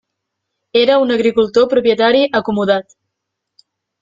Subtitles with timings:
[0.79, 2.97] Era un agricultor propietari acomodat.